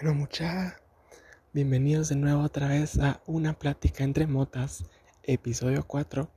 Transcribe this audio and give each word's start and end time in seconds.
Bueno, 0.00 0.14
mucha, 0.14 0.76
bienvenidos 1.52 2.08
de 2.10 2.14
nuevo 2.14 2.42
otra 2.42 2.68
vez 2.68 3.00
a 3.00 3.20
una 3.26 3.54
plática 3.54 4.04
entre 4.04 4.28
motas, 4.28 4.84
episodio 5.24 5.84
4. 5.88 6.28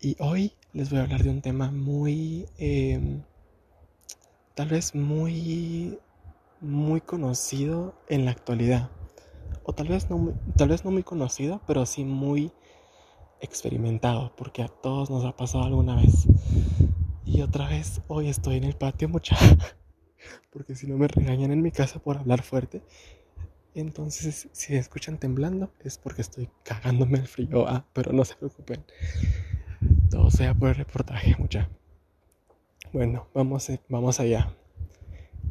Y 0.00 0.16
hoy 0.20 0.54
les 0.72 0.88
voy 0.88 1.00
a 1.00 1.02
hablar 1.02 1.22
de 1.22 1.28
un 1.28 1.42
tema 1.42 1.70
muy, 1.70 2.48
em, 2.56 3.22
tal 4.54 4.68
vez 4.68 4.94
muy, 4.94 5.98
muy 6.62 7.02
conocido 7.02 7.94
en 8.08 8.24
la 8.24 8.30
actualidad. 8.30 8.88
O 9.62 9.74
tal 9.74 9.88
vez 9.88 10.08
no, 10.08 10.32
tal 10.56 10.70
vez 10.70 10.82
no 10.82 10.92
muy 10.92 11.02
conocido, 11.02 11.60
pero 11.66 11.84
sí 11.84 12.06
muy 12.06 12.52
experimentado, 13.42 14.32
porque 14.34 14.62
a 14.62 14.68
todos 14.68 15.10
nos 15.10 15.26
ha 15.26 15.36
pasado 15.36 15.64
alguna 15.64 15.96
vez. 15.96 16.26
Y 17.26 17.42
otra 17.42 17.68
vez 17.68 18.00
hoy 18.08 18.28
estoy 18.30 18.56
en 18.56 18.64
el 18.64 18.76
patio, 18.76 19.10
mucha 19.10 19.36
porque 20.50 20.74
si 20.74 20.86
no 20.86 20.96
me 20.96 21.08
regañan 21.08 21.52
en 21.52 21.62
mi 21.62 21.70
casa 21.70 21.98
por 21.98 22.18
hablar 22.18 22.42
fuerte. 22.42 22.82
Entonces, 23.74 24.48
si 24.52 24.76
escuchan 24.76 25.18
temblando, 25.18 25.72
es 25.80 25.98
porque 25.98 26.22
estoy 26.22 26.48
cagándome 26.62 27.18
el 27.18 27.26
frío. 27.26 27.66
Ah, 27.66 27.84
pero 27.92 28.12
no 28.12 28.24
se 28.24 28.36
preocupen. 28.36 28.84
Todo 30.10 30.30
sea 30.30 30.54
por 30.54 30.68
el 30.68 30.76
reportaje, 30.76 31.34
mucha. 31.38 31.68
Bueno, 32.92 33.26
vamos, 33.34 33.68
eh, 33.70 33.80
vamos 33.88 34.20
allá. 34.20 34.54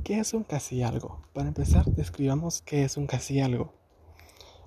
¿Qué 0.04 0.20
es 0.20 0.34
un 0.34 0.44
casi 0.44 0.84
algo? 0.84 1.22
Para 1.34 1.50
empezar, 1.50 1.86
describamos 1.86 2.62
qué 2.62 2.84
es 2.84 2.96
un 2.96 3.08
casi 3.08 3.42
algo. 3.42 3.74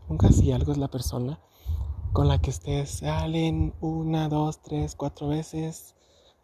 Un 0.08 0.18
casi 0.18 0.52
algo 0.52 0.72
es 0.72 0.78
la 0.78 0.88
persona 0.88 1.40
con 2.16 2.28
la 2.28 2.40
que 2.40 2.48
ustedes 2.48 2.88
salen 2.88 3.74
una, 3.82 4.30
dos, 4.30 4.62
tres, 4.62 4.94
cuatro 4.94 5.28
veces 5.28 5.94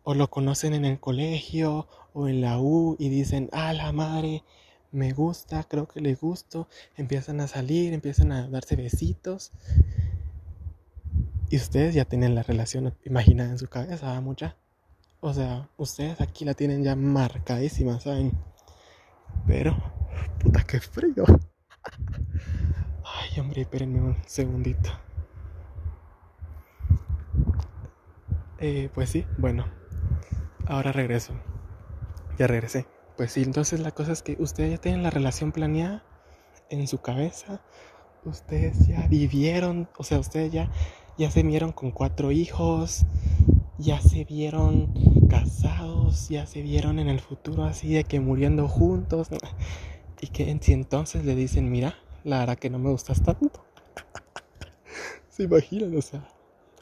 o 0.04 0.14
lo 0.14 0.28
conocen 0.30 0.74
en 0.74 0.84
el 0.84 0.98
colegio 0.98 1.86
o 2.12 2.28
en 2.28 2.40
la 2.40 2.58
U 2.58 2.96
y 2.98 3.08
dicen, 3.08 3.48
ah, 3.52 3.72
la 3.72 3.92
madre, 3.92 4.42
me 4.90 5.12
gusta, 5.12 5.64
creo 5.64 5.88
que 5.88 6.00
le 6.00 6.14
gusto, 6.14 6.68
empiezan 6.96 7.40
a 7.40 7.48
salir, 7.48 7.92
empiezan 7.92 8.32
a 8.32 8.48
darse 8.48 8.76
besitos. 8.76 9.52
Y 11.48 11.56
ustedes 11.56 11.94
ya 11.94 12.04
tienen 12.04 12.34
la 12.34 12.42
relación 12.42 12.94
imaginada 13.04 13.50
en 13.50 13.58
su 13.58 13.68
cabeza, 13.68 14.20
mucha. 14.20 14.56
O 15.20 15.32
sea, 15.32 15.68
ustedes 15.76 16.20
aquí 16.20 16.44
la 16.44 16.54
tienen 16.54 16.82
ya 16.82 16.96
marcadísima, 16.96 18.00
¿saben? 18.00 18.32
Pero, 19.46 19.76
puta, 20.40 20.64
qué 20.64 20.80
frío. 20.80 21.24
Ay, 23.04 23.40
hombre, 23.40 23.62
espérenme 23.62 24.00
un 24.00 24.16
segundito. 24.26 24.90
Eh, 28.58 28.90
pues 28.94 29.10
sí, 29.10 29.26
bueno, 29.38 29.66
ahora 30.66 30.92
regreso. 30.92 31.34
Ya 32.38 32.46
regresé. 32.46 32.86
Pues 33.16 33.32
sí, 33.32 33.42
entonces 33.42 33.80
la 33.80 33.90
cosa 33.90 34.12
es 34.12 34.22
que 34.22 34.36
ustedes 34.38 34.70
ya 34.70 34.78
tienen 34.78 35.02
la 35.02 35.10
relación 35.10 35.52
planeada 35.52 36.02
en 36.70 36.88
su 36.88 36.98
cabeza. 36.98 37.60
Ustedes 38.24 38.86
ya 38.86 39.06
vivieron, 39.08 39.88
o 39.98 40.04
sea, 40.04 40.18
ustedes 40.18 40.52
ya, 40.52 40.70
ya 41.18 41.30
se 41.30 41.42
vieron 41.42 41.72
con 41.72 41.90
cuatro 41.90 42.32
hijos, 42.32 43.04
ya 43.78 44.00
se 44.00 44.24
vieron 44.24 44.94
casados, 45.28 46.28
ya 46.28 46.46
se 46.46 46.62
vieron 46.62 46.98
en 46.98 47.08
el 47.08 47.20
futuro 47.20 47.64
así 47.64 47.92
de 47.92 48.04
que 48.04 48.20
muriendo 48.20 48.68
juntos. 48.68 49.28
Y 50.20 50.28
que 50.28 50.56
si 50.60 50.72
entonces 50.72 51.24
le 51.24 51.34
dicen, 51.34 51.70
mira, 51.70 51.96
la 52.24 52.38
verdad 52.38 52.58
que 52.58 52.70
no 52.70 52.78
me 52.78 52.90
gustas 52.90 53.22
tanto. 53.22 53.64
se 55.28 55.42
imaginan, 55.42 55.96
o 55.96 56.00
sea, 56.00 56.26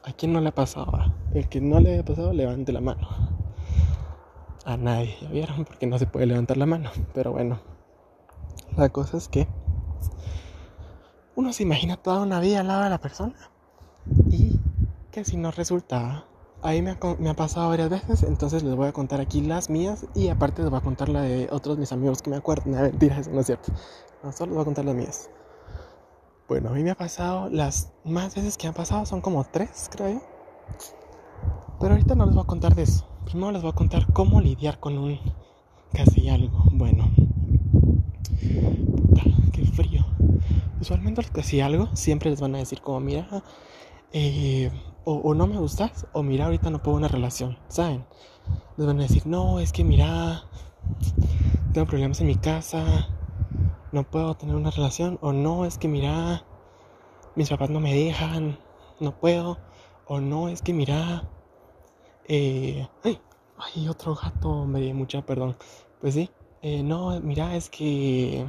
¿a 0.04 0.12
quién 0.12 0.32
no 0.32 0.40
le 0.40 0.50
ha 0.50 0.54
pasado? 0.54 0.92
El 1.34 1.48
que 1.48 1.60
no 1.60 1.80
le 1.80 1.94
haya 1.94 2.04
pasado, 2.04 2.32
levante 2.32 2.70
la 2.70 2.80
mano 2.80 3.08
a 4.70 4.76
nadie, 4.76 5.16
¿ya 5.20 5.28
vieron? 5.28 5.64
Porque 5.64 5.86
no 5.86 5.98
se 5.98 6.06
puede 6.06 6.26
levantar 6.26 6.56
la 6.56 6.66
mano. 6.66 6.90
Pero 7.14 7.32
bueno, 7.32 7.60
la 8.76 8.88
cosa 8.88 9.16
es 9.16 9.28
que 9.28 9.48
uno 11.34 11.52
se 11.52 11.62
imagina 11.62 11.96
toda 11.96 12.22
una 12.22 12.40
vida 12.40 12.60
al 12.60 12.68
lado 12.68 12.84
de 12.84 12.90
la 12.90 13.00
persona 13.00 13.34
y 14.30 14.60
que 15.10 15.24
si 15.24 15.36
no 15.36 15.50
resulta, 15.50 16.24
ahí 16.62 16.82
me 16.82 16.90
ha, 16.90 17.34
pasado 17.34 17.68
varias 17.68 17.90
veces, 17.90 18.22
entonces 18.22 18.62
les 18.62 18.74
voy 18.74 18.88
a 18.88 18.92
contar 18.92 19.20
aquí 19.20 19.40
las 19.40 19.70
mías 19.70 20.06
y 20.14 20.28
aparte 20.28 20.62
les 20.62 20.70
voy 20.70 20.78
a 20.78 20.82
contar 20.82 21.08
la 21.08 21.22
de 21.22 21.48
otros 21.50 21.78
mis 21.78 21.92
amigos 21.92 22.22
que 22.22 22.30
me 22.30 22.36
acuerdan. 22.36 22.74
A 22.74 22.82
mentira, 22.82 23.18
eso 23.18 23.30
no 23.30 23.40
es 23.40 23.46
cierto. 23.46 23.72
No, 24.22 24.32
solo 24.32 24.50
les 24.50 24.54
voy 24.56 24.62
a 24.62 24.64
contar 24.66 24.84
las 24.84 24.94
mías. 24.94 25.30
Bueno, 26.48 26.70
a 26.70 26.72
mí 26.72 26.82
me 26.82 26.90
ha 26.90 26.96
pasado, 26.96 27.48
las 27.48 27.92
más 28.04 28.34
veces 28.34 28.56
que 28.56 28.66
han 28.66 28.74
pasado 28.74 29.06
son 29.06 29.20
como 29.20 29.44
tres, 29.44 29.88
creo 29.90 30.20
Pero 31.78 31.92
ahorita 31.92 32.14
no 32.14 32.26
les 32.26 32.34
voy 32.34 32.44
a 32.44 32.46
contar 32.46 32.74
de 32.74 32.82
eso. 32.82 33.09
Primero 33.24 33.52
les 33.52 33.62
voy 33.62 33.70
a 33.70 33.74
contar 33.74 34.12
cómo 34.12 34.40
lidiar 34.40 34.80
con 34.80 34.98
un 34.98 35.18
casi 35.92 36.28
algo. 36.28 36.64
Bueno, 36.72 37.10
puta, 38.96 39.22
qué 39.52 39.64
frío. 39.66 40.04
Usualmente 40.80 41.22
los 41.22 41.30
casi 41.30 41.60
algo 41.60 41.88
siempre 41.94 42.30
les 42.30 42.40
van 42.40 42.54
a 42.54 42.58
decir 42.58 42.80
como, 42.80 43.00
mira, 43.00 43.28
eh, 44.12 44.70
o, 45.04 45.34
no 45.34 45.46
me 45.46 45.58
gustas, 45.58 46.06
o 46.12 46.22
mira, 46.22 46.46
ahorita 46.46 46.70
no 46.70 46.82
puedo 46.82 46.96
una 46.96 47.08
relación, 47.08 47.58
¿saben? 47.68 48.04
Les 48.76 48.86
van 48.86 48.98
a 48.98 49.02
decir, 49.02 49.26
no, 49.26 49.60
es 49.60 49.72
que 49.72 49.84
mira, 49.84 50.44
tengo 51.72 51.86
problemas 51.86 52.20
en 52.20 52.26
mi 52.26 52.36
casa, 52.36 53.08
no 53.92 54.04
puedo 54.04 54.34
tener 54.34 54.56
una 54.56 54.70
relación, 54.70 55.18
o 55.22 55.32
no, 55.32 55.64
es 55.64 55.78
que 55.78 55.88
mira, 55.88 56.44
mis 57.34 57.48
papás 57.50 57.70
no 57.70 57.80
me 57.80 57.94
dejan, 57.94 58.58
no 59.00 59.18
puedo, 59.18 59.58
o 60.06 60.20
no, 60.20 60.48
es 60.48 60.62
que 60.62 60.72
mira, 60.72 61.28
eh, 62.32 62.88
ay, 63.02 63.88
otro 63.88 64.14
gato, 64.14 64.64
me 64.64 64.80
di 64.80 64.92
mucha 64.92 65.26
perdón. 65.26 65.56
Pues 66.00 66.14
sí, 66.14 66.30
eh, 66.62 66.84
no, 66.84 67.20
mira, 67.20 67.56
es 67.56 67.68
que 67.68 68.48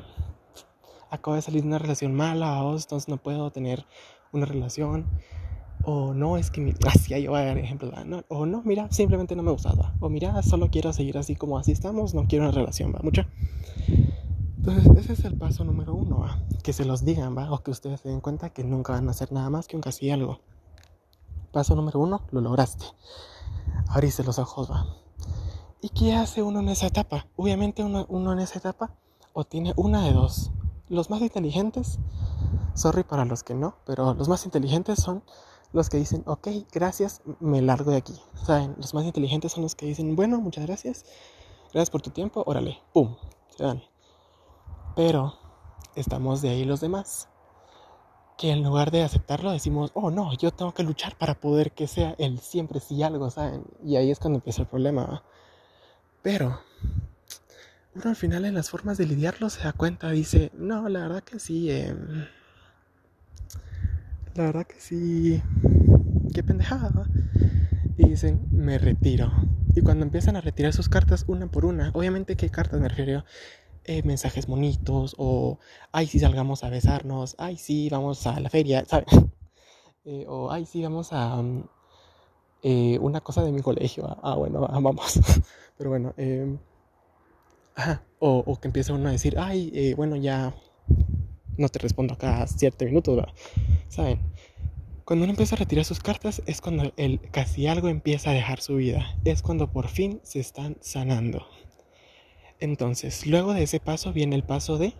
acabo 1.09 1.36
de 1.36 1.42
salir 1.42 1.64
de 1.64 1.68
una 1.68 1.80
relación 1.80 2.14
mala, 2.14 2.59
entonces 2.59 3.08
no 3.08 3.18
puedo 3.18 3.50
tener 3.52 3.86
una 4.31 4.46
relación. 4.46 5.08
O 5.84 6.14
no, 6.14 6.38
es 6.38 6.52
que, 6.52 6.75
así 6.88 7.19
yo 7.24 7.31
voy 7.31 7.42
a 7.42 7.46
dar 7.46 7.58
ejemplos, 7.58 7.92
o 8.28 8.46
no, 8.46 8.62
mira, 8.64 8.92
simplemente 8.92 9.36
no 9.36 9.42
me 9.42 9.52
gustaba. 9.52 9.96
O 10.00 10.09
mira, 10.09 10.44
solo 10.44 10.69
quiero 10.69 10.94
seguir 10.94 11.18
así 11.18 11.36
como 11.36 11.58
así 11.58 11.72
estamos, 11.72 12.13
no 12.13 12.28
quiero 12.28 12.46
una 12.46 12.53
relación, 12.53 12.94
va, 12.94 13.00
mucha. 13.02 13.28
Entonces, 14.58 14.86
ese 14.96 15.13
es 15.13 15.25
el 15.25 15.36
paso 15.40 15.63
número 15.63 15.96
uno, 15.96 16.19
¿va? 16.19 16.38
que 16.62 16.72
se 16.72 16.86
los 16.86 17.03
digan, 17.03 17.36
¿va? 17.36 17.52
o 17.52 17.63
que 17.63 17.72
ustedes 17.72 18.02
se 18.02 18.09
den 18.09 18.22
cuenta 18.22 18.52
que 18.52 18.63
nunca 18.63 18.94
van 18.94 19.08
a 19.08 19.12
hacer 19.12 19.31
nada 19.31 19.50
más 19.50 19.68
que 19.68 19.75
un 19.75 19.81
casi 19.81 20.12
algo. 20.12 20.40
Paso 21.52 21.75
número 21.75 22.00
uno, 22.00 22.22
lo 22.30 22.42
lograste 22.42 22.86
abrirse 23.88 24.24
los 24.24 24.40
ojos, 24.40 24.72
va. 24.72 24.85
¿Y 25.81 25.90
qué 25.90 26.13
hace 26.13 26.44
uno 26.44 26.59
en 26.59 26.69
esa 26.69 26.88
etapa? 26.88 27.28
Obviamente 27.35 27.84
uno, 27.84 28.06
uno 28.09 28.34
en 28.34 28.40
esa 28.40 28.59
etapa 28.59 28.96
o 29.34 29.44
tiene 29.44 29.74
una 29.75 30.03
de 30.03 30.13
dos. 30.13 30.52
Los 30.90 31.09
más 31.09 31.22
inteligentes, 31.22 32.00
sorry 32.75 33.03
para 33.03 33.25
los 33.25 33.44
que 33.44 33.56
no, 33.56 33.75
pero 33.85 34.13
los 34.13 34.28
más 34.28 34.46
inteligentes 34.46 35.00
son 35.00 35.24
los 35.74 35.90
que 35.90 35.97
dicen, 35.97 36.24
ok, 36.28 36.47
gracias, 36.72 37.22
me 37.40 37.62
largo 37.62 37.91
de 37.91 37.97
aquí. 37.97 38.19
¿Saben? 38.46 38.75
Los 38.78 38.94
más 38.94 39.06
inteligentes 39.06 39.53
son 39.53 39.63
los 39.63 39.75
que 39.75 39.85
dicen, 39.85 40.16
bueno, 40.16 40.40
muchas 40.40 40.66
gracias, 40.66 41.06
gracias 41.72 41.90
por 41.90 42.01
tu 42.01 42.09
tiempo, 42.09 42.44
órale, 42.46 42.80
pum, 42.94 43.16
se 43.56 43.63
dan. 43.63 43.81
Pero 44.96 45.34
estamos 45.96 46.41
de 46.41 46.50
ahí 46.50 46.66
los 46.66 46.81
demás 46.81 47.30
que 48.41 48.50
en 48.50 48.63
lugar 48.63 48.90
de 48.90 49.03
aceptarlo 49.03 49.52
decimos, 49.52 49.91
oh 49.94 50.09
no, 50.09 50.35
yo 50.35 50.50
tengo 50.50 50.74
que 50.74 50.81
luchar 50.81 51.16
para 51.16 51.35
poder 51.35 51.74
que 51.74 51.85
sea 51.85 52.16
el 52.18 52.40
siempre 52.40 52.79
sí 52.79 53.03
algo, 53.03 53.29
¿saben? 53.29 53.63
Y 53.85 53.97
ahí 53.97 54.09
es 54.09 54.18
cuando 54.18 54.40
empieza 54.40 54.63
el 54.63 54.68
problema. 54.68 55.22
Pero 56.24 56.59
uno 57.94 58.03
al 58.09 58.16
final 58.16 58.46
en 58.46 58.56
las 58.56 58.72
formas 58.72 58.97
de 58.97 59.06
lidiarlo 59.06 59.51
se 59.51 59.62
da 59.62 59.74
cuenta, 59.74 60.09
dice, 60.09 60.51
no, 60.57 60.90
la 60.90 61.01
verdad 61.01 61.24
que 61.24 61.38
sí, 61.38 61.69
em, 61.69 62.25
la 64.34 64.46
verdad 64.46 64.66
que 64.66 64.80
sí, 64.80 65.40
qué 66.34 66.41
pendejada. 66.41 67.06
Y 67.96 68.09
dicen, 68.09 68.47
me 68.50 68.80
retiro. 68.80 69.31
Y 69.75 69.81
cuando 69.81 70.03
empiezan 70.03 70.35
a 70.35 70.41
retirar 70.41 70.74
sus 70.74 70.90
cartas 70.90 71.25
una 71.28 71.46
por 71.46 71.63
una, 71.63 71.91
obviamente 71.94 72.35
qué 72.35 72.50
cartas 72.50 72.81
me 72.81 72.90
refiero, 72.90 73.24
eh, 73.86 74.03
mensajes 74.03 74.47
bonitos 74.47 75.16
o, 75.18 75.60
ay, 75.92 76.07
sí, 76.07 76.19
salgamos 76.19 76.63
a 76.63 76.69
besarnos, 76.69 77.36
ay, 77.38 77.57
sí, 77.57 77.89
vamos 77.89 78.25
a 78.28 78.39
la 78.39 78.50
feria, 78.50 78.86
¿sabes? 78.86 79.07
Eh, 80.04 80.25
o, 80.28 80.50
ay, 80.51 80.66
sí, 80.66 80.81
vamos 80.81 81.13
a 81.13 81.36
mm, 81.44 81.63
eh, 82.63 82.98
una 83.00 83.22
cosa 83.22 83.44
de 83.44 83.51
mi 83.51 83.62
colegio, 83.62 84.07
ah, 84.07 84.19
ah 84.24 84.36
bueno, 84.36 84.62
vamos. 84.62 85.19
Pero 85.78 85.92
bueno, 85.92 86.16
em, 86.18 86.57
o, 88.18 88.60
que 88.60 88.68
empieza 88.68 88.94
uno 88.94 89.10
a 89.10 89.12
decir, 89.12 89.38
ay, 89.38 89.94
bueno, 89.94 90.16
ya 90.16 90.56
no 91.56 91.69
te 91.69 91.77
respondo 91.77 92.16
acá 92.16 92.48
siete 92.48 92.86
minutos, 92.86 93.24
¿saben? 93.89 94.19
Cuando 95.06 95.25
uno 95.25 95.34
empieza 95.34 95.56
a 95.56 95.60
retirar 95.60 95.84
sus 95.84 96.00
cartas 96.00 96.42
es 96.45 96.62
cuando 96.62 96.94
el 96.95 97.19
casi 97.31 97.68
algo 97.68 97.89
empieza 97.89 98.30
a 98.30 98.34
dejar 98.34 98.62
su 98.62 98.75
vida. 98.75 99.18
Es 99.25 99.42
cuando 99.42 99.72
por 99.72 99.89
fin 99.89 100.22
se 100.24 100.39
están 100.39 100.77
sanando. 100.80 101.45
Entonces, 102.62 103.25
luego 103.25 103.54
de 103.54 103.63
ese 103.63 103.80
paso 103.80 104.13
viene 104.13 104.36
el 104.36 104.44
paso 104.44 104.78
de... 104.78 104.94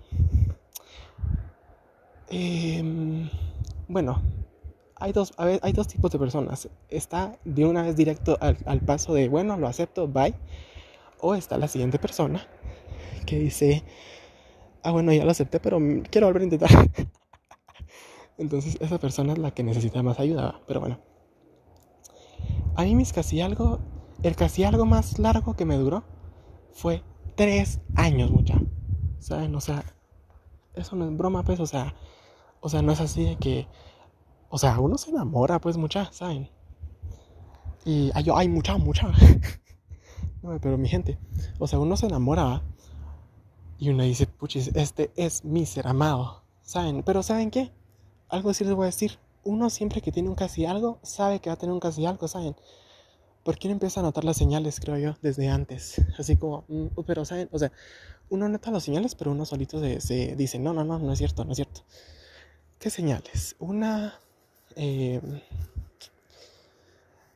Em, 2.28 3.30
bueno, 3.88 4.22
hay 4.96 5.14
dos, 5.14 5.34
hay 5.38 5.72
dos 5.72 5.88
tipos 5.88 6.12
de 6.12 6.18
personas. 6.18 6.70
Está 6.90 7.38
de 7.46 7.66
una 7.66 7.84
vez 7.84 7.96
directo 7.96 8.36
al, 8.42 8.58
al, 8.66 8.80
paso 8.80 9.14
de, 9.14 9.30
bueno, 9.30 9.58
lo 9.58 9.68
acepto, 9.68 10.08
bye. 10.08 10.34
O 11.20 11.36
está 11.36 11.60
la 11.60 11.68
siguiente 11.68 12.00
persona 12.00 12.48
que 13.28 13.38
dice, 13.38 13.84
ah, 14.82 14.92
bueno, 14.92 15.14
ya 15.14 15.24
lo 15.24 15.30
acepté, 15.30 15.60
pero 15.60 15.80
quiero 16.10 16.26
volver 16.26 16.42
a 16.42 16.46
intentar. 16.46 16.70
Entonces 18.40 18.76
esa 18.82 18.98
persona 18.98 19.34
es 19.34 19.40
la 19.40 19.52
que 19.52 19.62
necesita 19.62 20.02
más 20.02 20.20
ayuda, 20.20 20.62
pero 20.66 20.80
bueno. 20.80 21.00
A 22.76 22.84
mí 22.86 22.96
mis 22.96 23.14
casi 23.14 23.40
algo, 23.40 23.80
el 24.24 24.36
casi 24.36 24.64
algo 24.64 24.88
más 24.88 25.20
largo 25.20 25.56
que 25.56 25.66
me 25.66 25.76
duró 25.76 26.04
fue 26.72 27.04
tres 27.36 27.80
años, 27.96 28.32
mucha. 28.32 28.60
¿Saben? 29.20 29.56
O 29.56 29.62
sea, 29.62 29.84
eso 30.76 30.96
no 30.96 31.06
es 31.06 31.18
broma, 31.18 31.44
pues, 31.44 31.60
o 31.60 31.66
sea, 31.66 31.94
o 32.60 32.70
sea, 32.70 32.82
no 32.82 32.92
es 32.92 33.02
así 33.02 33.24
de 33.24 33.36
que, 33.38 33.68
o 34.50 34.58
sea, 34.58 34.80
uno 34.80 34.98
se 34.98 35.12
enamora, 35.12 35.60
pues, 35.60 35.78
mucha, 35.78 36.12
¿saben? 36.12 36.50
Y 37.86 38.12
ay, 38.14 38.24
yo, 38.24 38.38
ay, 38.38 38.48
mucha, 38.48 38.78
mucha. 38.78 39.12
pero 40.62 40.78
mi 40.78 40.88
gente, 40.88 41.18
o 41.60 41.68
sea, 41.68 41.80
uno 41.80 41.98
se 41.98 42.08
enamora 42.08 42.64
y 43.78 43.90
uno 43.90 44.04
dice, 44.04 44.28
puchis, 44.28 44.72
este 44.76 45.12
es 45.16 45.44
mi 45.44 45.66
ser 45.66 45.88
amado, 45.88 46.44
¿saben? 46.62 47.04
Pero 47.04 47.24
¿saben 47.24 47.50
qué? 47.50 47.72
Algo 48.30 48.54
sí 48.54 48.64
les 48.64 48.76
voy 48.76 48.84
a 48.84 48.86
decir. 48.88 49.20
Uno 49.44 49.72
siempre 49.72 50.02
que 50.02 50.12
tiene 50.12 50.30
un 50.30 50.36
casi 50.36 50.66
algo, 50.66 51.00
sabe 51.02 51.40
que 51.40 51.50
va 51.50 51.56
a 51.56 51.58
tener 51.58 51.74
un 51.74 51.80
casi 51.80 52.06
algo, 52.06 52.28
¿saben? 52.28 52.56
Porque 53.44 53.68
uno 53.68 53.74
empieza 53.74 54.00
a 54.00 54.04
notar 54.04 54.24
las 54.24 54.38
señales, 54.38 54.80
creo 54.80 54.98
yo, 54.98 55.16
desde 55.22 55.50
antes. 55.50 56.02
Así 56.18 56.38
como, 56.38 56.66
mm, 56.68 56.88
pero, 57.06 57.26
¿saben? 57.26 57.50
O 57.52 57.60
sea, 57.60 57.72
uno 58.30 58.48
nota 58.48 58.72
las 58.72 58.84
señales, 58.84 59.16
pero 59.16 59.32
uno 59.32 59.46
solito 59.46 59.80
se, 59.80 60.36
dice, 60.36 60.60
no, 60.60 60.74
no, 60.74 60.84
no, 60.84 61.00
no 61.00 61.12
es 61.12 61.18
cierto, 61.18 61.44
no 61.44 61.52
es 61.52 61.58
cierto. 61.58 61.82
¿Qué 62.80 62.90
señales? 62.90 63.56
Una... 63.60 64.20
Eh, 64.76 65.22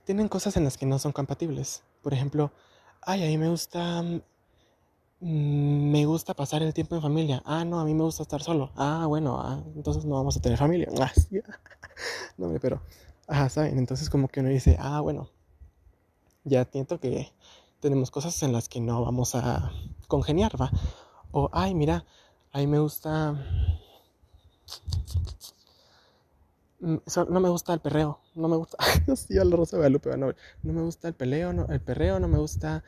tienen 0.06 0.28
cosas 0.28 0.56
en 0.58 0.64
las 0.64 0.78
que 0.78 0.86
no 0.86 1.00
son 1.00 1.12
compatibles. 1.12 1.84
Por 2.02 2.14
ejemplo, 2.14 2.52
ay, 3.02 3.24
a 3.24 3.28
mí 3.28 3.38
me 3.38 3.50
gusta 3.50 4.04
Mm, 5.22 5.92
me 5.92 6.06
gusta 6.06 6.34
pasar 6.34 6.62
el 6.62 6.74
tiempo 6.74 6.96
en 6.96 7.02
familia. 7.02 7.42
Ah, 7.46 7.66
no, 7.66 7.80
a 7.80 7.86
mí 7.86 7.94
me 7.94 8.04
gusta 8.04 8.24
estar 8.24 8.42
solo. 8.44 8.72
Ah, 8.76 9.06
bueno, 9.08 9.40
ah, 9.42 9.64
entonces 9.76 10.06
no 10.06 10.16
vamos 10.16 10.38
a 10.38 10.42
tener 10.42 10.58
familia. 10.58 10.88
Ah, 11.02 11.12
no, 12.38 12.54
pero, 12.62 12.82
ajá, 13.28 13.50
¿saben? 13.50 13.78
Entonces 13.80 14.10
como 14.10 14.28
que 14.28 14.42
uno 14.42 14.50
dice, 14.50 14.78
ah, 14.80 15.00
bueno, 15.02 15.30
ya 16.46 16.66
siento 16.66 17.00
que 17.00 17.34
tenemos 17.80 18.12
cosas 18.12 18.42
en 18.44 18.54
las 18.54 18.70
que 18.70 18.80
no 18.80 19.04
vamos 19.04 19.36
a 19.36 19.72
congeniar, 20.08 20.60
¿va? 20.60 20.72
O, 21.32 21.50
ay, 21.52 21.76
mira, 21.76 22.06
a 22.52 22.60
mí 22.60 22.68
me 22.68 22.80
gusta... 22.80 23.34
Mm, 26.80 26.98
no 27.30 27.40
me 27.40 27.50
gusta 27.50 27.74
el 27.74 27.80
perreo, 27.80 28.20
no 28.36 28.48
me 28.48 28.58
gusta, 28.58 28.78
sí, 29.16 29.38
al 29.38 29.52
Rosa 29.52 29.78
no, 29.78 30.00
no 30.64 30.74
me 30.74 30.82
gusta 30.82 31.08
el 31.08 31.14
peleo, 31.14 31.54
no, 31.54 31.66
el 31.68 31.82
perreo, 31.82 32.20
no 32.20 32.28
me 32.28 32.38
gusta 32.38 32.84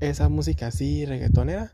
esa 0.00 0.28
música 0.28 0.68
así 0.68 1.04
reggaetonera. 1.06 1.72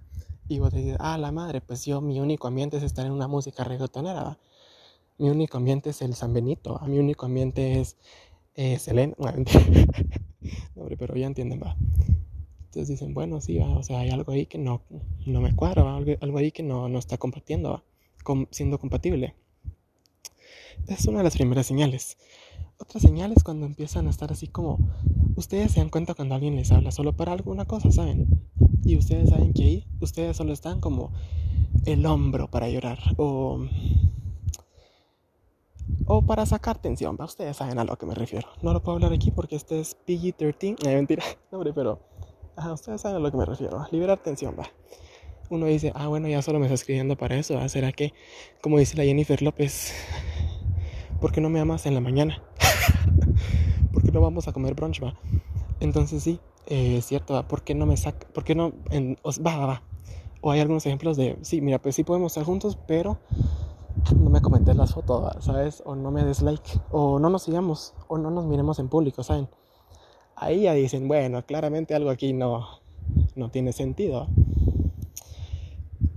Y 0.49 0.61
vos 0.61 0.73
decís, 0.73 0.97
ah, 1.01 1.19
la 1.19 1.33
madre, 1.33 1.61
pues 1.61 1.85
yo, 1.85 2.01
mi 2.01 2.21
único 2.21 2.47
ambiente 2.47 2.77
es 2.77 2.85
estar 2.85 3.05
en 3.05 3.13
una 3.13 3.27
música 3.27 3.65
reggaetonera. 3.65 4.39
Mi 5.19 5.31
único 5.31 5.57
ambiente 5.57 5.91
es 5.91 6.03
el 6.03 6.15
San 6.15 6.33
Benito. 6.33 6.81
Mi 6.87 6.99
único 6.99 7.27
ambiente 7.27 7.81
es 7.81 7.97
eh, 8.55 8.79
Selena. 8.79 9.15
No, 10.75 10.87
pero 10.99 11.17
ya 11.17 11.27
entienden, 11.27 11.61
va. 11.63 11.77
Entonces 12.67 12.89
dicen, 12.89 13.15
bueno, 13.15 13.41
sí, 13.41 13.59
va. 13.59 13.77
O 13.77 13.83
sea, 13.83 14.01
hay 14.01 14.11
algo 14.11 14.33
ahí 14.33 14.47
que 14.47 14.59
no, 14.59 14.83
no 15.25 15.41
me 15.41 15.55
cuadra, 15.55 15.97
Algo, 15.97 16.39
ahí 16.39 16.53
que 16.53 16.63
no, 16.63 16.89
no 16.89 16.99
está 16.99 17.17
compartiendo, 17.17 17.71
va. 17.71 17.83
siendo 18.51 18.79
compatible. 18.79 19.35
Es 20.87 21.07
una 21.07 21.19
de 21.19 21.25
las 21.25 21.35
primeras 21.35 21.67
señales. 21.67 22.19
Otra 22.79 23.01
señal 23.01 23.33
es 23.33 23.43
cuando 23.43 23.65
empiezan 23.67 24.07
a 24.07 24.11
estar 24.11 24.31
así 24.31 24.49
como 24.49 24.79
ustedes 25.37 25.73
se 25.73 25.81
dan 25.81 25.89
cuenta 25.89 26.15
cuando 26.15 26.35
alguien 26.35 26.57
les 26.57 26.71
habla 26.71 26.91
solo 26.91 27.15
para 27.15 27.33
alguna 27.33 27.65
cosa, 27.65 27.91
¿saben? 27.91 28.29
Y 28.85 28.97
ustedes 28.97 29.31
saben 29.31 29.55
que 29.55 29.63
ahí 29.63 29.87
ustedes 30.01 30.37
solo 30.37 30.53
están 30.53 30.81
como 30.81 31.13
el 31.87 32.05
hombro 32.05 32.51
para 32.51 32.69
llorar 32.69 32.99
o 33.17 33.67
o 36.07 36.23
para 36.23 36.47
sacar 36.47 36.79
tensión. 36.79 37.17
Ustedes 37.21 37.57
saben 37.57 37.79
a 37.79 37.85
lo 37.85 37.97
que 37.97 38.07
me 38.07 38.15
refiero. 38.15 38.49
No 38.63 38.73
lo 38.73 38.83
puedo 38.83 38.97
hablar 38.97 39.13
aquí 39.13 39.31
porque 39.31 39.57
este 39.57 39.81
es 39.81 39.97
PG-13. 40.07 40.77
No, 40.85 40.91
mentira, 40.91 41.25
hombre, 41.51 41.73
pero 41.73 42.01
ajá, 42.57 42.73
ustedes 42.73 43.01
saben 43.01 43.19
a 43.19 43.21
lo 43.21 43.31
que 43.31 43.37
me 43.37 43.45
refiero. 43.45 43.87
Liberar 43.91 44.19
tensión, 44.19 44.55
va. 44.59 44.69
Uno 45.49 45.67
dice, 45.67 45.93
ah, 45.95 46.09
bueno, 46.09 46.27
ya 46.29 46.43
solo 46.43 46.59
me 46.59 46.67
está 46.67 46.75
escribiendo 46.75 47.17
para 47.17 47.37
eso. 47.37 47.55
¿va? 47.55 47.69
¿Será 47.69 47.93
que, 47.93 48.13
como 48.61 48.79
dice 48.79 48.97
la 48.97 49.05
Jennifer 49.05 49.41
López, 49.43 49.93
¿por 51.21 51.33
qué 51.33 51.41
no 51.41 51.51
me 51.51 51.61
amas 51.61 51.87
en 51.87 51.95
la 51.95 52.01
mañana? 52.01 52.43
¿por 53.93 54.03
qué 54.03 54.11
no 54.11 54.21
vamos 54.21 54.49
a 54.49 54.53
comer 54.53 54.75
brunch, 54.75 55.03
va? 55.03 55.15
Entonces 55.81 56.23
sí, 56.23 56.41
eh, 56.67 56.97
es 56.99 57.07
cierto, 57.07 57.35
¿va? 57.35 57.47
¿por 57.47 57.63
qué 57.63 57.75
no 57.75 57.87
me 57.87 57.97
saca? 57.97 58.27
¿Por 58.29 58.45
qué 58.45 58.55
no? 58.55 58.73
En, 58.91 59.17
va, 59.25 59.57
va, 59.57 59.67
va. 59.67 59.83
O 60.41 60.51
hay 60.51 60.61
algunos 60.61 60.85
ejemplos 60.87 61.17
de, 61.17 61.39
sí, 61.43 61.61
mira, 61.61 61.81
pues 61.81 61.95
sí 61.95 62.05
podemos 62.05 62.33
estar 62.33 62.45
juntos, 62.45 62.79
pero 62.87 63.19
no 64.15 64.31
me 64.31 64.41
comentes 64.41 64.77
las 64.77 64.95
fotos, 64.95 65.45
¿sabes? 65.45 65.83
O 65.85 65.95
no 65.95 66.11
me 66.11 66.25
des 66.25 66.43
like, 66.43 66.81
o 66.91 67.19
no 67.19 67.31
nos 67.31 67.43
sigamos, 67.43 67.95
o 68.09 68.19
no 68.19 68.31
nos 68.31 68.45
miremos 68.45 68.79
en 68.79 68.89
público, 68.89 69.23
¿saben? 69.23 69.49
Ahí 70.35 70.63
ya 70.63 70.75
dicen, 70.75 71.09
bueno, 71.09 71.45
claramente 71.45 71.95
algo 71.95 72.11
aquí 72.11 72.33
no, 72.33 72.67
no 73.35 73.51
tiene 73.51 73.73
sentido. 73.73 74.29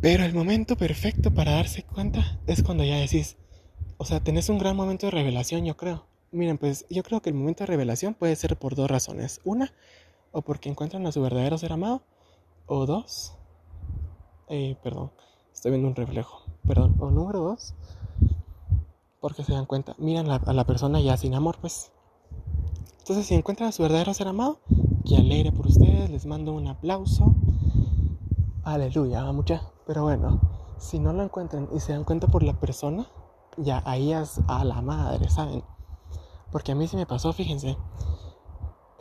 Pero 0.02 0.24
el 0.24 0.34
momento 0.34 0.78
perfecto 0.78 1.34
para 1.34 1.54
darse 1.54 1.84
cuenta 1.84 2.40
es 2.48 2.64
cuando 2.64 2.84
ya 2.84 2.98
decís, 2.98 3.38
o 3.98 4.06
sea, 4.06 4.22
tenés 4.22 4.50
un 4.50 4.58
gran 4.58 4.76
momento 4.76 5.08
de 5.08 5.12
revelación, 5.12 5.66
yo 5.66 5.76
creo. 5.76 6.06
Miren, 6.32 6.58
pues 6.58 6.86
yo 6.90 7.04
creo 7.04 7.22
que 7.22 7.30
el 7.30 7.36
momento 7.36 7.64
de 7.64 7.68
revelación 7.68 8.14
puede 8.14 8.36
ser 8.36 8.58
por 8.58 8.76
dos 8.76 8.90
razones. 8.90 9.42
Una, 9.44 9.74
o 10.32 10.42
porque 10.42 10.70
encuentran 10.70 11.06
a 11.08 11.12
su 11.12 11.22
verdadero 11.22 11.58
ser 11.58 11.74
amado. 11.74 12.04
O 12.66 12.86
dos, 12.86 13.34
eh, 14.48 14.78
perdón, 14.84 15.12
estoy 15.60 15.72
viendo 15.72 15.90
un 15.90 15.96
reflejo. 15.96 16.44
Perdón. 16.66 16.96
O 17.00 17.12
número 17.12 17.42
dos, 17.42 17.74
porque 19.20 19.44
se 19.44 19.52
dan 19.52 19.66
cuenta, 19.66 19.94
miran 19.98 20.32
a 20.32 20.54
la 20.54 20.64
persona 20.64 21.02
ya 21.02 21.18
sin 21.18 21.36
amor, 21.36 21.58
pues. 21.60 21.92
Entonces, 23.00 23.26
si 23.26 23.36
encuentran 23.36 23.68
a 23.68 23.72
su 23.74 23.84
verdadero 23.84 24.14
ser 24.14 24.30
amado, 24.30 24.60
que 25.06 25.18
alegre 25.18 25.52
por 25.52 25.68
ustedes, 25.68 26.10
les 26.10 26.26
mando 26.26 26.54
un 26.54 26.68
aplauso. 26.68 27.36
Aleluya, 28.64 29.30
mucha. 29.34 29.64
Pero 29.86 30.04
bueno, 30.04 30.40
si 30.78 30.98
no 30.98 31.12
lo 31.12 31.24
encuentran 31.24 31.68
y 31.76 31.82
se 31.82 31.92
dan 31.92 32.06
cuenta 32.06 32.28
por 32.28 32.42
la 32.44 32.58
persona, 32.58 33.08
ya 33.58 33.84
ahí 33.86 34.14
es 34.14 34.40
a 34.48 34.64
la 34.64 34.82
madre, 34.82 35.30
¿saben? 35.30 35.64
Porque 36.54 36.72
a 36.72 36.76
mí 36.76 36.88
sí 36.88 36.96
me 36.96 37.06
pasó, 37.06 37.34
fíjense. 37.34 37.76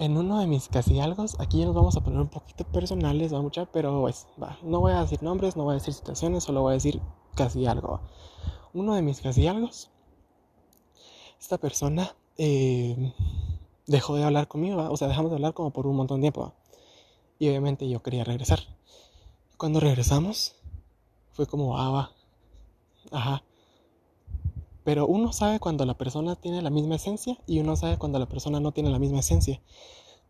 En 0.00 0.16
uno 0.16 0.38
de 0.38 0.46
mis 0.46 0.68
casi 0.68 1.00
algo, 1.00 1.24
aquí 1.38 1.64
nos 1.64 1.74
vamos 1.74 1.96
a 1.96 2.00
poner 2.00 2.20
un 2.20 2.28
poquito 2.28 2.64
personales, 2.64 3.34
va 3.34 3.42
mucha, 3.42 3.66
pero 3.66 4.00
pues, 4.00 4.28
no 4.62 4.78
voy 4.78 4.92
a 4.92 5.00
decir 5.00 5.22
nombres, 5.24 5.56
no 5.56 5.64
voy 5.64 5.72
a 5.72 5.74
decir 5.74 5.92
situaciones, 5.92 6.44
solo 6.44 6.62
voy 6.62 6.70
a 6.70 6.74
decir 6.74 7.00
casi 7.34 7.66
algo. 7.66 8.00
Uno 8.72 8.94
de 8.94 9.02
mis 9.02 9.20
casi 9.20 9.48
algo, 9.48 9.68
esta 11.40 11.58
persona 11.58 12.14
eh, 12.36 13.12
dejó 13.88 14.14
de 14.14 14.22
hablar 14.22 14.46
conmigo, 14.46 14.88
o 14.88 14.96
sea, 14.96 15.08
dejamos 15.08 15.32
de 15.32 15.36
hablar 15.36 15.54
como 15.54 15.72
por 15.72 15.88
un 15.88 15.96
montón 15.96 16.20
de 16.20 16.30
tiempo. 16.30 16.54
Y 17.40 17.48
obviamente 17.48 17.88
yo 17.88 18.00
quería 18.00 18.22
regresar. 18.22 18.60
Cuando 19.56 19.80
regresamos, 19.80 20.54
fue 21.32 21.46
como, 21.46 21.76
ah, 21.76 21.90
va, 21.90 22.12
ajá, 23.10 23.42
pero 24.88 25.06
uno 25.06 25.34
sabe 25.34 25.60
cuando 25.60 25.84
la 25.84 25.92
persona 25.92 26.34
tiene 26.34 26.62
la 26.62 26.70
misma 26.70 26.94
esencia 26.94 27.36
y 27.46 27.60
uno 27.60 27.76
sabe 27.76 27.98
cuando 27.98 28.18
la 28.18 28.24
persona 28.24 28.58
no 28.58 28.72
tiene 28.72 28.88
la 28.88 28.98
misma 28.98 29.18
esencia. 29.18 29.60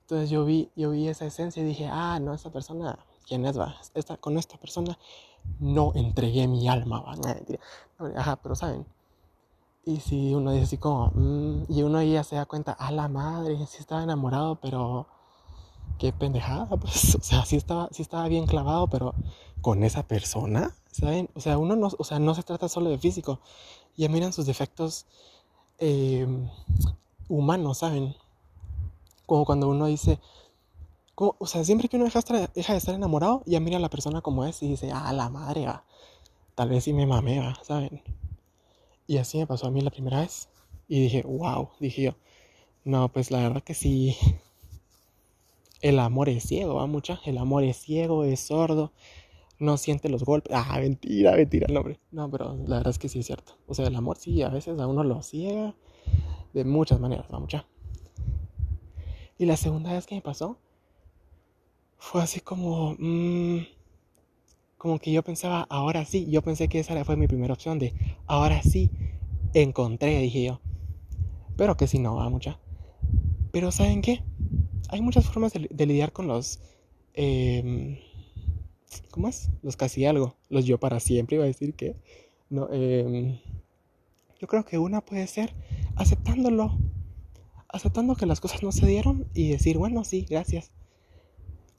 Entonces 0.01 0.31
yo 0.31 0.45
vi, 0.45 0.69
yo 0.75 0.91
vi 0.91 1.07
esa 1.07 1.27
esencia 1.27 1.63
y 1.63 1.65
dije, 1.65 1.87
ah, 1.89 2.19
no, 2.21 2.35
esa 2.35 2.51
persona, 2.51 2.99
¿quién 3.25 3.47
es? 3.47 3.57
Va? 3.57 3.77
Esta, 3.95 4.17
con 4.17 4.37
esta 4.37 4.57
persona 4.57 4.99
no 5.61 5.93
entregué 5.95 6.49
mi 6.49 6.67
alma, 6.67 7.01
va. 7.03 7.15
Ajá, 8.17 8.35
pero 8.43 8.57
saben. 8.57 8.85
Y 9.85 10.01
si 10.01 10.35
uno 10.35 10.51
dice 10.51 10.65
así 10.65 10.77
como, 10.77 11.13
mm", 11.15 11.67
y 11.69 11.83
uno 11.85 12.03
ya 12.03 12.25
se 12.25 12.35
da 12.35 12.45
cuenta, 12.45 12.73
a 12.73 12.91
la 12.91 13.07
madre, 13.07 13.65
sí 13.69 13.77
estaba 13.79 14.03
enamorado, 14.03 14.57
pero 14.57 15.07
qué 15.99 16.13
pendejada, 16.13 16.67
pues, 16.67 17.15
o 17.15 17.21
sea, 17.23 17.45
sí 17.45 17.55
estaba, 17.55 17.91
sí 17.93 18.03
estaba 18.03 18.27
bien 18.27 18.47
clavado, 18.47 18.89
pero 18.89 19.15
con 19.61 19.85
esa 19.85 20.03
persona, 20.03 20.75
¿saben? 20.91 21.29
O 21.35 21.41
sea, 21.41 21.59
uno 21.59 21.77
no, 21.77 21.89
o 21.99 22.05
sea, 22.05 22.19
no 22.19 22.35
se 22.35 22.43
trata 22.43 22.69
solo 22.69 22.91
de 22.91 22.99
físico, 22.99 23.41
ya 23.97 24.09
miran 24.09 24.33
sus 24.33 24.47
defectos 24.47 25.07
em, 25.79 26.49
humanos, 27.29 27.79
¿saben? 27.79 28.15
Como 29.27 29.45
cuando 29.45 29.69
uno 29.69 29.87
dice, 29.87 30.19
o 31.17 31.47
sea, 31.47 31.65
siempre 31.65 31.89
que 31.89 31.97
uno 31.97 32.05
deja, 32.05 32.21
deja, 32.55 32.73
de 32.73 32.79
estar 32.79 32.95
enamorado, 32.95 33.43
ya 33.47 33.61
mira 33.61 33.77
a 33.77 33.81
la 33.81 33.91
persona 33.91 34.21
como 34.21 34.45
es 34.45 34.63
y 34.63 34.69
dice, 34.69 34.91
ah, 34.93 35.13
la 35.13 35.29
madre, 35.29 35.67
va. 35.67 35.85
tal 36.55 36.69
vez 36.71 36.85
sí 36.85 36.93
me 36.93 37.07
mamea, 37.07 37.57
¿saben? 37.63 38.03
Y 39.07 39.19
así 39.19 39.39
me 39.39 39.47
pasó 39.47 39.67
a 39.67 39.71
mí 39.71 39.81
la 39.81 39.91
primera 39.91 40.21
vez. 40.21 40.49
Y 40.87 41.01
dije, 41.01 41.23
wow, 41.23 41.71
dije 41.81 42.03
yo, 42.03 42.15
no, 42.85 43.09
pues 43.11 43.31
la 43.31 43.41
verdad 43.41 43.63
que 43.63 43.75
sí, 43.75 44.17
el 45.81 45.99
amor 45.99 46.29
es 46.29 46.45
ciego, 46.45 46.77
va 46.77 46.87
mucha, 46.87 47.21
el 47.25 47.39
amor 47.39 47.65
es 47.65 47.77
ciego, 47.77 48.25
es 48.25 48.41
sordo, 48.41 48.93
no 49.59 49.77
siente 49.77 50.09
los 50.09 50.25
golpes. 50.25 50.53
Ah, 50.55 50.79
mentira, 50.81 51.35
mentira 51.37 51.67
el 51.69 51.75
nombre. 51.75 51.99
No, 52.11 52.31
pero 52.31 52.57
la 52.67 52.77
verdad 52.77 52.91
es 52.91 52.99
que 52.99 53.09
sí 53.09 53.21
es 53.21 53.27
cierto. 53.27 53.53
O 53.67 53.75
sea, 53.75 53.87
el 53.87 53.97
amor 53.97 54.17
sí, 54.19 54.43
a 54.43 54.49
veces 54.49 54.79
a 54.79 54.87
uno 54.87 55.05
lo 55.05 55.23
ciega 55.23 55.75
de 56.53 56.65
muchas 56.65 57.01
maneras, 57.01 57.27
va 57.33 57.39
mucha. 57.39 57.67
Y 59.39 59.47
la 59.47 59.57
segunda 59.57 59.93
vez 59.93 60.07
que 60.07 60.15
me 60.15 60.23
pasó 60.23 60.59
fue 61.99 62.23
así 62.23 62.41
como... 62.41 62.97
Mmm, 62.99 63.59
como 64.79 65.01
que 65.01 65.11
yo 65.11 65.25
pensaba, 65.25 65.67
ahora 65.69 66.05
sí, 66.05 66.31
yo 66.31 66.41
pensé 66.41 66.69
que 66.69 66.79
esa 66.79 67.05
fue 67.05 67.17
mi 67.17 67.27
primera 67.27 67.53
opción 67.53 67.81
de, 67.81 67.93
ahora 68.27 68.63
sí, 68.63 68.91
encontré, 69.53 70.21
dije 70.21 70.45
yo. 70.45 70.61
Pero 71.57 71.77
que 71.77 71.89
si 71.89 71.99
no, 71.99 72.15
va 72.15 72.29
mucha. 72.29 72.61
Pero 73.51 73.73
¿saben 73.73 74.03
qué? 74.03 74.23
Hay 74.89 75.01
muchas 75.03 75.27
formas 75.27 75.53
de, 75.53 75.87
lidiar 75.87 76.13
con 76.13 76.29
los... 76.29 76.61
Em, 77.15 77.99
¿Cómo 79.11 79.29
es? 79.29 79.51
Los 79.63 79.77
casi 79.77 80.05
algo. 80.07 80.37
Los 80.49 80.65
yo 80.65 80.79
para 80.79 81.01
siempre, 81.01 81.37
iba 81.37 81.45
a 81.45 81.49
decir 81.49 81.75
que... 81.75 81.97
No, 82.51 82.69
eh, 82.73 83.41
yo 84.41 84.47
creo 84.47 84.65
que 84.65 84.79
una 84.79 85.01
puede 85.01 85.27
ser 85.27 85.55
aceptándolo. 85.97 86.79
Aceptando 87.69 88.17
que 88.17 88.27
las 88.27 88.41
cosas 88.41 88.63
no 88.63 88.73
se 88.73 88.87
dieron 88.87 89.27
y 89.35 89.51
decir, 89.51 89.77
bueno, 89.79 90.05
sí, 90.05 90.27
gracias. 90.29 90.71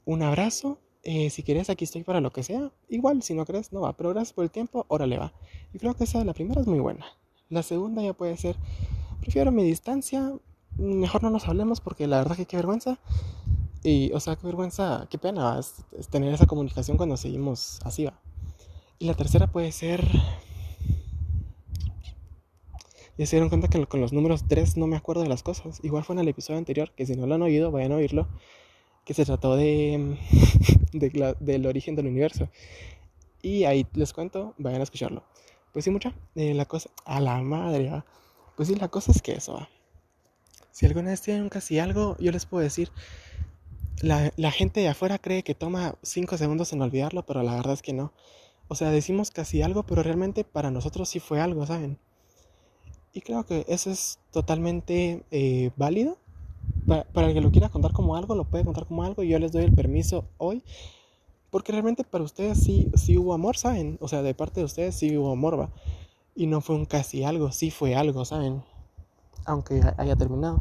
Un 0.04 0.22
abrazo. 0.22 0.78
Eh, 1.02 1.30
si 1.30 1.42
quieres, 1.42 1.70
aquí 1.70 1.84
estoy 1.84 2.04
para 2.04 2.20
lo 2.20 2.32
que 2.32 2.42
sea. 2.42 2.70
Igual, 2.88 3.22
si 3.22 3.34
no 3.34 3.46
crees, 3.46 3.72
no 3.72 3.80
va. 3.80 3.96
Pero 3.96 4.10
gracias 4.10 4.32
por 4.32 4.44
el 4.44 4.50
tiempo, 4.50 4.84
órale 4.88 5.18
va. 5.18 5.32
Y 5.72 5.78
creo 5.78 5.94
que 5.94 6.04
esa 6.04 6.24
la 6.24 6.34
primera 6.34 6.60
es 6.60 6.66
muy 6.66 6.80
buena. 6.80 7.06
La 7.48 7.62
segunda 7.62 8.02
ya 8.02 8.12
puede 8.12 8.36
ser, 8.36 8.56
prefiero 9.20 9.50
mi 9.50 9.64
distancia. 9.64 10.32
Mejor 10.76 11.22
no 11.22 11.30
nos 11.30 11.48
hablemos 11.48 11.80
porque 11.80 12.06
la 12.06 12.18
verdad 12.18 12.36
que 12.36 12.46
qué 12.46 12.56
vergüenza. 12.56 13.00
Y, 13.82 14.12
o 14.12 14.20
sea, 14.20 14.36
qué 14.36 14.46
vergüenza, 14.46 15.06
qué 15.10 15.18
pena 15.18 15.58
tener 16.10 16.34
esa 16.34 16.46
comunicación 16.46 16.96
cuando 16.96 17.16
seguimos 17.16 17.80
así 17.84 18.04
va. 18.04 18.20
Y 18.98 19.06
la 19.06 19.14
tercera 19.14 19.46
puede 19.46 19.72
ser 19.72 20.06
y 23.20 23.26
se 23.26 23.36
dieron 23.36 23.50
cuenta 23.50 23.68
que 23.68 23.84
con 23.86 24.00
los 24.00 24.14
números 24.14 24.44
3 24.48 24.78
no 24.78 24.86
me 24.86 24.96
acuerdo 24.96 25.22
de 25.22 25.28
las 25.28 25.42
cosas. 25.42 25.78
Igual 25.82 26.04
fue 26.04 26.14
en 26.14 26.20
el 26.20 26.28
episodio 26.28 26.56
anterior, 26.56 26.90
que 26.96 27.04
si 27.04 27.16
no 27.16 27.26
lo 27.26 27.34
han 27.34 27.42
oído, 27.42 27.70
vayan 27.70 27.92
a 27.92 27.96
oírlo, 27.96 28.28
que 29.04 29.12
se 29.12 29.26
trató 29.26 29.56
de, 29.56 30.16
del 31.40 31.66
origen 31.66 31.96
del 31.96 32.06
universo. 32.06 32.48
Y 33.42 33.64
ahí 33.64 33.86
les 33.92 34.14
cuento, 34.14 34.54
vayan 34.56 34.80
a 34.80 34.84
escucharlo. 34.84 35.22
Pues 35.70 35.84
sí, 35.84 35.90
mucha, 35.90 36.14
eh, 36.34 36.54
la 36.54 36.64
cosa, 36.64 36.88
a 37.04 37.20
la 37.20 37.42
madre, 37.42 37.90
¿va? 37.90 38.06
Pues 38.56 38.68
sí, 38.68 38.74
la 38.74 38.88
cosa 38.88 39.12
es 39.12 39.20
que 39.20 39.32
eso, 39.32 39.52
¿va? 39.52 39.68
Si 40.70 40.86
alguna 40.86 41.10
vez 41.10 41.20
tienen 41.20 41.50
casi 41.50 41.78
algo, 41.78 42.16
yo 42.20 42.32
les 42.32 42.46
puedo 42.46 42.64
decir, 42.64 42.90
la, 44.02 44.32
la 44.36 44.50
gente 44.50 44.80
de 44.80 44.88
afuera 44.88 45.18
cree 45.18 45.42
que 45.42 45.54
toma 45.54 45.94
5 46.02 46.36
segundos 46.36 46.72
en 46.72 46.82
olvidarlo, 46.82 47.24
pero 47.24 47.42
la 47.42 47.54
verdad 47.54 47.74
es 47.74 47.82
que 47.82 47.92
no. 47.92 48.12
O 48.68 48.74
sea, 48.76 48.90
decimos 48.90 49.30
casi 49.30 49.62
algo, 49.62 49.82
pero 49.82 50.02
realmente 50.02 50.44
para 50.44 50.70
nosotros 50.70 51.08
sí 51.08 51.18
fue 51.18 51.40
algo, 51.40 51.66
¿saben? 51.66 51.98
Y 53.12 53.20
creo 53.20 53.44
que 53.44 53.64
eso 53.68 53.90
es 53.90 54.20
totalmente 54.30 55.24
eh, 55.30 55.70
válido. 55.76 56.18
Para, 56.86 57.28
el 57.28 57.34
que 57.34 57.40
lo 57.40 57.50
quiera 57.50 57.68
contar 57.68 57.92
como 57.92 58.16
algo, 58.16 58.34
lo 58.34 58.44
puede 58.44 58.64
contar 58.64 58.86
como 58.86 59.02
algo 59.02 59.22
y 59.22 59.28
yo 59.28 59.38
les 59.38 59.52
doy 59.52 59.64
el 59.64 59.74
permiso 59.74 60.24
hoy. 60.38 60.62
Porque 61.50 61.72
realmente 61.72 62.04
para 62.04 62.22
ustedes 62.22 62.62
sí, 62.62 62.90
sí 62.94 63.18
hubo 63.18 63.34
amor, 63.34 63.56
¿saben? 63.56 63.98
O 64.00 64.06
sea, 64.06 64.22
de 64.22 64.34
parte 64.34 64.60
de 64.60 64.66
ustedes 64.66 64.94
sí 64.94 65.16
hubo 65.16 65.32
amor, 65.32 65.58
va. 65.58 65.70
Y 66.36 66.46
no 66.46 66.60
fue 66.60 66.76
un 66.76 66.86
casi 66.86 67.24
algo, 67.24 67.50
sí 67.50 67.72
fue 67.72 67.96
algo, 67.96 68.24
¿saben? 68.24 68.62
Aunque 69.46 69.80
haya 69.96 70.14
terminado. 70.14 70.60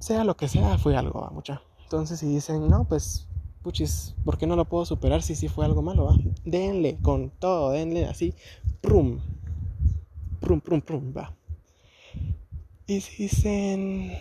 Sea 0.00 0.24
lo 0.24 0.36
que 0.36 0.48
sea, 0.48 0.78
fue 0.78 0.96
algo, 0.96 1.20
va, 1.20 1.30
mucha. 1.30 1.62
Entonces 1.82 2.20
si 2.20 2.26
dicen, 2.26 2.68
no, 2.68 2.84
pues, 2.84 3.28
puchis, 3.62 4.14
¿por 4.24 4.38
qué 4.38 4.46
no 4.46 4.56
lo 4.56 4.64
puedo 4.64 4.86
superar 4.86 5.22
si 5.22 5.34
sí 5.34 5.48
fue 5.48 5.66
algo 5.66 5.82
malo, 5.82 6.06
va? 6.06 6.16
Denle 6.44 6.96
con 7.02 7.30
todo, 7.30 7.70
denle 7.70 8.06
así, 8.06 8.34
prum, 8.80 9.20
prum, 10.40 10.60
prum, 10.60 10.80
prum, 10.80 11.14
va. 11.14 11.34
Y 12.86 13.02
si 13.02 13.24
dicen, 13.24 14.12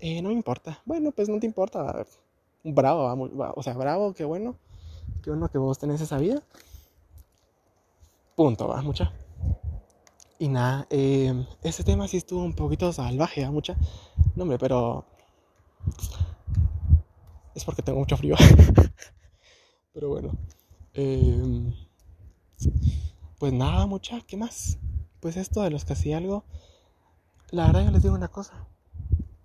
eh, 0.00 0.22
no 0.22 0.30
me 0.30 0.34
importa, 0.34 0.80
bueno, 0.86 1.12
pues 1.12 1.28
no 1.28 1.38
te 1.38 1.46
importa, 1.46 1.82
va. 1.82 2.06
bravo, 2.64 3.04
va, 3.36 3.52
o 3.54 3.62
sea, 3.62 3.74
bravo, 3.74 4.14
qué 4.14 4.24
bueno, 4.24 4.56
qué 5.22 5.30
bueno 5.30 5.48
que 5.48 5.58
vos 5.58 5.78
tenés 5.78 6.00
esa 6.00 6.16
vida. 6.16 6.42
Punto, 8.34 8.66
va, 8.66 8.80
mucha. 8.80 9.12
Y 10.42 10.48
nada, 10.48 10.88
eh, 10.90 11.46
ese 11.62 11.84
tema 11.84 12.08
sí 12.08 12.16
estuvo 12.16 12.42
un 12.42 12.54
poquito 12.54 12.92
salvaje, 12.92 13.44
¿va? 13.44 13.52
mucha. 13.52 13.76
Pero 14.58 15.04
es 17.54 17.64
porque 17.64 17.82
tengo 17.82 17.98
mucho 17.98 18.16
frío. 18.16 18.36
pero 19.92 20.08
bueno. 20.08 20.32
Eh, 20.94 21.72
pues 23.38 23.52
nada, 23.52 23.86
mucha, 23.86 24.20
¿qué 24.20 24.36
más? 24.36 24.78
pues 25.22 25.36
esto 25.36 25.62
de 25.62 25.70
los 25.70 25.84
casi 25.84 26.12
algo, 26.12 26.42
la 27.52 27.66
verdad 27.66 27.84
yo 27.84 27.90
les 27.92 28.02
digo 28.02 28.16
una 28.16 28.26
cosa, 28.26 28.66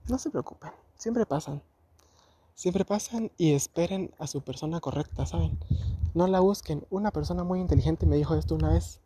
no 0.08 0.18
se 0.18 0.32
preocupen, 0.32 0.72
siempre 0.98 1.25
pasan. 1.25 1.62
Siempre 2.56 2.84
pasan 2.84 3.32
y 3.38 3.54
esperen 3.54 4.16
a 4.18 4.25
su 4.25 4.42
persona 4.42 4.80
correcta, 4.80 5.27
¿saben? 5.27 5.60
No 6.16 6.25
la 6.25 6.39
busquen. 6.39 6.88
Una 6.89 7.12
persona 7.12 7.44
muy 7.44 7.60
inteligente 7.60 8.08
me 8.08 8.16
dijo 8.16 8.34
esto 8.34 8.56
una 8.56 8.72
vez. 8.72 9.00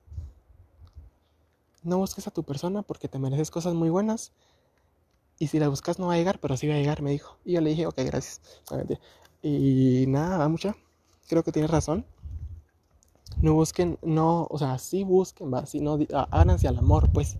No 1.83 1.97
busques 1.97 2.25
a 2.27 2.31
tu 2.31 2.43
persona 2.43 2.81
porque 2.81 3.09
te 3.09 3.19
mereces 3.19 3.51
cosas 3.51 3.73
muy 3.73 3.89
buenas. 3.89 4.31
Y 5.41 5.47
si 5.47 5.59
la 5.59 5.69
buscas 5.69 5.97
no 5.97 6.07
va 6.07 6.13
a 6.13 6.17
llegar, 6.17 6.39
pero 6.39 6.55
sí 6.55 6.67
va 6.67 6.75
a 6.75 6.77
llegar, 6.77 7.01
me 7.01 7.11
dijo. 7.11 7.37
Y 7.43 7.53
yo 7.53 7.61
le 7.61 7.71
dije, 7.71 7.87
ok, 7.87 7.97
gracias. 8.05 8.41
Y 9.41 10.05
nada, 10.07 10.37
va 10.37 10.47
mucha. 10.47 10.75
Creo 11.27 11.43
que 11.43 11.51
tienes 11.51 11.71
razón 11.71 12.05
no 13.41 13.53
busquen, 13.53 13.97
no, 14.03 14.47
o 14.49 14.57
sea, 14.57 14.77
sí 14.77 15.03
busquen, 15.03 15.51
va, 15.53 15.65
sí, 15.65 15.79
no, 15.79 15.97
háganse 16.31 16.67
al 16.67 16.77
amor, 16.77 17.09
pues, 17.11 17.37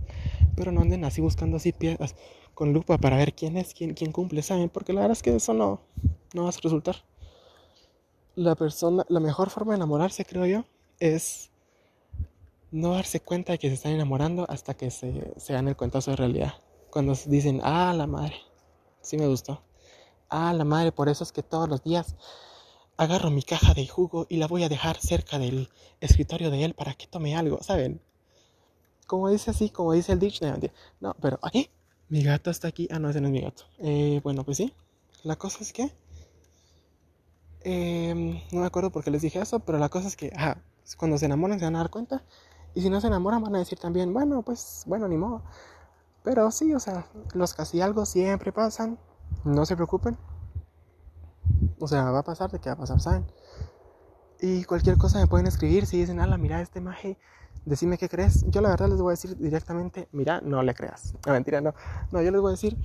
pero 0.55 0.72
no 0.72 0.81
anden 0.81 1.05
así 1.05 1.22
buscando 1.22 1.58
así 1.58 1.74
piedras 1.74 2.15
con 2.55 2.74
lupa 2.74 2.98
para 2.98 3.17
ver 3.17 3.34
quién 3.34 3.58
es, 3.58 3.74
quién, 3.74 3.93
quién 3.93 4.12
cumple, 4.12 4.41
¿saben? 4.41 4.70
Porque 4.70 4.93
la 4.93 5.01
verdad 5.01 5.17
es 5.17 5.22
que 5.22 5.36
eso 5.36 5.53
no, 5.53 5.81
no 6.34 6.43
va 6.43 6.50
a 6.50 6.53
resultar. 6.63 6.96
La 8.36 8.55
persona, 8.55 9.05
la 9.10 9.20
mejor 9.20 9.50
forma 9.50 9.74
de 9.74 9.77
enamorarse, 9.77 10.25
creo 10.25 10.46
yo, 10.46 10.65
es 11.00 11.51
no 12.72 12.93
darse 12.93 13.20
cuenta 13.20 13.51
de 13.53 13.60
que 13.60 13.67
se 13.67 13.75
están 13.75 13.91
enamorando 13.91 14.46
hasta 14.50 14.74
que 14.74 14.89
se, 14.91 15.34
se 15.38 15.53
dan 15.53 15.67
el 15.67 15.75
cuentazo 15.75 16.12
de 16.12 16.17
realidad. 16.17 16.53
Cuando 16.91 17.15
dicen, 17.25 17.62
ah, 17.63 17.93
la 17.95 18.05
madre, 18.05 18.36
sí 19.01 19.17
me 19.17 19.27
gustó. 19.27 19.63
Ah, 20.29 20.53
la 20.53 20.65
madre, 20.65 20.91
por 20.91 21.10
eso 21.10 21.24
es 21.24 21.31
que 21.31 21.41
todos 21.41 21.67
los 21.67 21.83
días 21.83 22.15
agarro 22.98 23.31
mi 23.31 23.43
caja 23.43 23.74
de 23.74 23.88
jugo 23.88 24.27
y 24.29 24.38
la 24.38 24.48
voy 24.48 24.63
a 24.63 24.69
dejar 24.69 24.98
cerca 24.98 25.39
del 25.39 25.69
escritorio 26.01 26.51
de 26.51 26.65
él 26.65 26.74
para 26.74 26.93
que 26.93 27.07
tome 27.07 27.36
algo, 27.36 27.63
¿saben? 27.63 28.01
Como 29.07 29.29
dice 29.29 29.51
así, 29.51 29.69
como 29.69 29.93
dice 29.93 30.12
el 30.12 30.19
dictionary. 30.19 30.71
No, 31.00 31.15
pero, 31.21 31.39
¿aquí? 31.41 31.69
Mi 32.10 32.24
gato 32.24 32.51
está 32.51 32.67
aquí. 32.67 32.88
Ah, 32.91 33.00
no, 33.00 33.10
ese 33.10 33.21
no 33.21 33.27
es 33.27 33.33
mi 33.33 33.41
gato. 33.41 33.63
Eh, 33.79 34.19
bueno, 34.24 34.43
pues 34.43 34.57
sí. 34.57 34.74
La 35.24 35.38
cosa 35.38 35.60
es 35.62 35.71
que... 35.74 35.91
Em, 37.63 38.41
no 38.51 38.62
me 38.62 38.65
acuerdo 38.65 38.91
por 38.91 39.03
qué 39.03 39.12
les 39.12 39.21
dije 39.21 39.39
eso, 39.39 39.60
pero 39.60 39.77
la 39.77 39.89
cosa 39.89 40.07
es 40.07 40.15
que, 40.15 40.31
ajá, 40.36 40.62
cuando 40.98 41.17
se 41.17 41.25
enamoran 41.25 41.60
se 41.60 41.65
van 41.65 41.75
a 41.75 41.79
dar 41.79 41.89
cuenta. 41.89 42.24
Y 42.74 42.81
si 42.81 42.89
no 42.89 43.00
se 43.00 43.07
enamoran 43.07 43.41
van 43.41 43.55
a 43.55 43.60
decir 43.60 43.79
también, 43.79 44.13
bueno, 44.13 44.41
pues, 44.41 44.83
bueno, 44.88 45.07
ni 45.07 45.17
modo. 45.17 45.43
Pero 46.23 46.51
sí, 46.51 46.73
o 46.73 46.79
sea, 46.79 47.07
los 47.33 47.53
casi 47.53 47.81
algo 47.81 48.05
siempre 48.05 48.51
pasan. 48.51 48.99
No 49.43 49.65
se 49.65 49.75
preocupen. 49.75 50.17
O 51.79 51.87
sea, 51.87 52.11
va 52.11 52.19
a 52.19 52.23
pasar 52.23 52.51
de 52.51 52.59
qué 52.59 52.69
va 52.69 52.73
a 52.73 52.77
pasar, 52.77 52.99
¿saben? 52.99 53.25
Y 54.39 54.63
cualquier 54.65 54.97
cosa 54.97 55.19
me 55.19 55.27
pueden 55.27 55.47
escribir 55.47 55.85
si 55.85 55.97
dicen, 55.97 56.19
ala, 56.19 56.37
mira 56.37 56.61
este 56.61 56.81
maje, 56.81 57.17
decime 57.65 57.97
qué 57.97 58.09
crees. 58.09 58.43
Yo 58.47 58.61
la 58.61 58.69
verdad 58.69 58.89
les 58.89 59.01
voy 59.01 59.11
a 59.11 59.17
decir 59.17 59.37
directamente, 59.37 60.07
mira, 60.11 60.41
no 60.41 60.61
le 60.63 60.73
creas. 60.73 61.13
No, 61.25 61.33
mentira, 61.33 61.61
no. 61.61 61.73
No, 62.11 62.21
yo 62.21 62.31
les 62.31 62.41
voy 62.41 62.49
a 62.49 62.51
decir, 62.51 62.77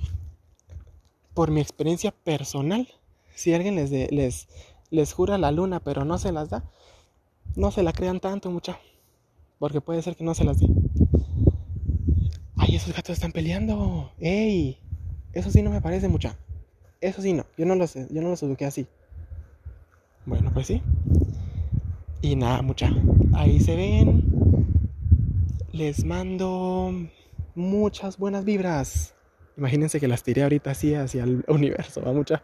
por 1.33 1.51
mi 1.51 1.61
experiencia 1.61 2.11
personal, 2.11 2.87
si 3.35 3.53
alguien 3.53 3.75
les, 3.75 3.91
les, 3.91 4.47
les 4.89 5.13
jura 5.13 5.37
la 5.37 5.51
luna 5.51 5.79
pero 5.79 6.05
no 6.05 6.17
se 6.17 6.31
las 6.31 6.49
da, 6.49 6.63
no 7.55 7.71
se 7.71 7.83
la 7.83 7.93
crean 7.93 8.19
tanto, 8.19 8.51
mucha. 8.51 8.79
Porque 9.59 9.81
puede 9.81 10.01
ser 10.01 10.15
que 10.15 10.23
no 10.23 10.35
se 10.35 10.43
las 10.43 10.59
dé. 10.59 10.67
Ay, 12.67 12.75
esos 12.75 12.93
gatos 12.93 13.13
están 13.13 13.31
peleando. 13.31 14.11
¡Ey! 14.19 14.77
Eso 15.31 15.49
sí 15.49 15.61
no 15.61 15.69
me 15.69 15.79
parece 15.79 16.09
mucha. 16.09 16.35
Eso 16.99 17.21
sí, 17.21 17.31
no, 17.31 17.45
yo 17.57 17.65
no 17.65 17.75
lo 17.75 17.87
sé, 17.87 18.07
yo 18.11 18.21
no 18.21 18.27
los 18.27 18.43
eduqué 18.43 18.65
así. 18.65 18.87
Bueno, 20.25 20.51
pues 20.53 20.67
sí. 20.67 20.81
Y 22.21 22.35
nada, 22.35 22.61
mucha. 22.61 22.89
Ahí 23.33 23.61
se 23.61 23.73
ven. 23.77 24.21
Les 25.71 26.03
mando 26.03 26.91
muchas 27.55 28.17
buenas 28.17 28.43
vibras. 28.43 29.13
Imagínense 29.55 30.01
que 30.01 30.09
las 30.09 30.23
tiré 30.23 30.43
ahorita 30.43 30.71
así 30.71 30.93
hacia 30.93 31.23
el 31.23 31.45
universo, 31.47 32.01
va 32.01 32.11
mucha. 32.11 32.43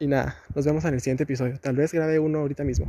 Y 0.00 0.08
nada, 0.08 0.34
nos 0.52 0.64
vemos 0.64 0.84
en 0.84 0.94
el 0.94 1.00
siguiente 1.00 1.22
episodio. 1.22 1.60
Tal 1.60 1.76
vez 1.76 1.92
grabe 1.92 2.18
uno 2.18 2.40
ahorita 2.40 2.64
mismo. 2.64 2.86